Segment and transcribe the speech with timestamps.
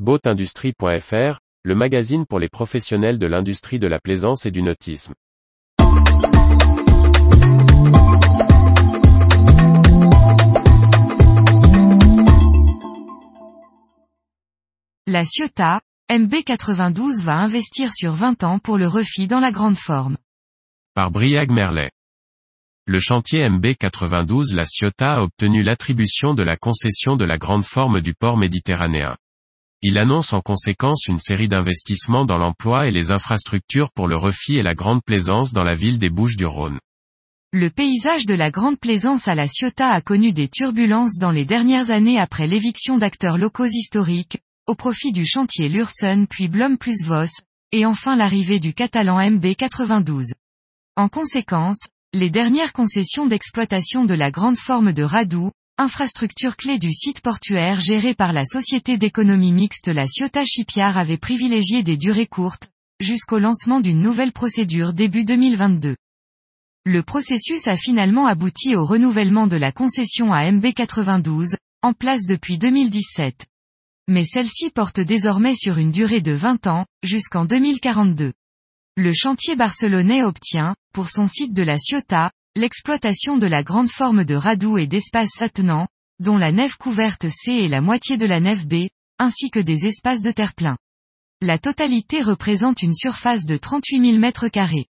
[0.00, 5.14] Boatindustrie.fr, le magazine pour les professionnels de l'industrie de la plaisance et du nautisme.
[15.06, 15.80] La Ciotat,
[16.10, 20.16] MB92 va investir sur 20 ans pour le refit dans la grande forme.
[20.94, 21.92] Par Briag Merlet.
[22.86, 28.00] Le chantier MB92 La Ciotat a obtenu l'attribution de la concession de la grande forme
[28.00, 29.16] du port méditerranéen.
[29.86, 34.54] Il annonce en conséquence une série d'investissements dans l'emploi et les infrastructures pour le refit
[34.54, 36.78] et la grande plaisance dans la ville des Bouches-du-Rhône.
[37.52, 41.44] Le paysage de la grande plaisance à la Ciotat a connu des turbulences dans les
[41.44, 47.04] dernières années après l'éviction d'acteurs locaux historiques, au profit du chantier Lursen puis Blum plus
[47.04, 50.28] Vos, et enfin l'arrivée du catalan MB 92.
[50.96, 56.92] En conséquence, les dernières concessions d'exploitation de la grande forme de Radou, infrastructure clé du
[56.92, 62.26] site portuaire géré par la société d'économie mixte la Ciotat Shipyard avaient privilégié des durées
[62.26, 65.96] courtes, jusqu'au lancement d'une nouvelle procédure début 2022.
[66.84, 72.26] Le processus a finalement abouti au renouvellement de la concession à MB 92, en place
[72.26, 73.46] depuis 2017
[74.08, 78.32] mais celle-ci porte désormais sur une durée de 20 ans, jusqu'en 2042.
[78.96, 84.24] Le chantier barcelonais obtient, pour son site de la Ciotat, l'exploitation de la grande forme
[84.24, 85.88] de radoux et d'espaces attenants,
[86.20, 88.88] dont la nef couverte C et la moitié de la nef B,
[89.18, 90.76] ainsi que des espaces de terre-plein.
[91.40, 94.86] La totalité représente une surface de 38 000 mètres carrés.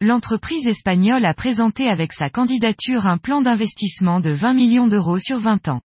[0.00, 5.38] L'entreprise espagnole a présenté avec sa candidature un plan d'investissement de 20 millions d'euros sur
[5.38, 5.82] 20 ans.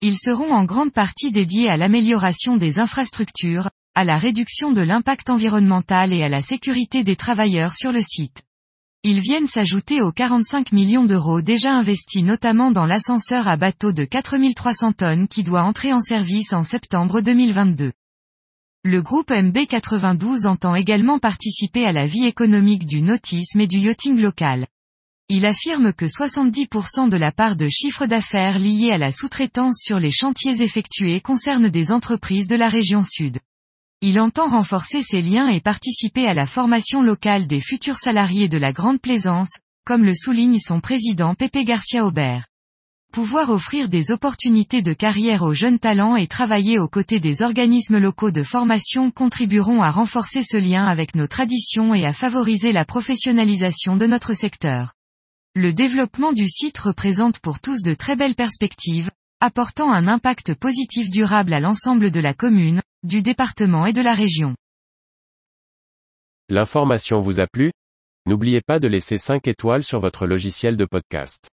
[0.00, 5.28] Ils seront en grande partie dédiés à l'amélioration des infrastructures, à la réduction de l'impact
[5.28, 8.44] environnemental et à la sécurité des travailleurs sur le site.
[9.04, 14.04] Ils viennent s'ajouter aux 45 millions d'euros déjà investis notamment dans l'ascenseur à bateau de
[14.04, 17.92] 4300 tonnes qui doit entrer en service en septembre 2022.
[18.82, 24.18] Le groupe MB92 entend également participer à la vie économique du nautisme et du yachting
[24.18, 24.66] local.
[25.28, 30.00] Il affirme que 70% de la part de chiffre d'affaires liée à la sous-traitance sur
[30.00, 33.38] les chantiers effectués concerne des entreprises de la région sud.
[34.00, 38.56] Il entend renforcer ses liens et participer à la formation locale des futurs salariés de
[38.56, 42.46] la Grande Plaisance, comme le souligne son président Pepe Garcia Aubert.
[43.12, 47.98] Pouvoir offrir des opportunités de carrière aux jeunes talents et travailler aux côtés des organismes
[47.98, 52.84] locaux de formation contribueront à renforcer ce lien avec nos traditions et à favoriser la
[52.84, 54.92] professionnalisation de notre secteur.
[55.56, 59.10] Le développement du site représente pour tous de très belles perspectives,
[59.40, 64.14] apportant un impact positif durable à l'ensemble de la commune, du département et de la
[64.14, 64.56] région.
[66.48, 67.70] L'information vous a plu?
[68.26, 71.48] N'oubliez pas de laisser 5 étoiles sur votre logiciel de podcast.